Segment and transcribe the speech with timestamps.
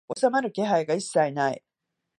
[0.17, 1.63] 収まる気配が一切ない